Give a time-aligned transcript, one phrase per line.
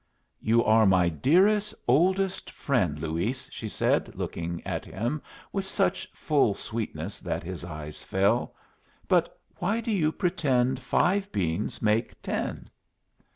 [0.39, 5.21] "You are my dearest, oldest friend, Luis," she said, looking at him
[5.53, 8.55] with such full sweetness that his eyes fell.
[9.07, 12.71] "But why do you pretend five beans make ten?"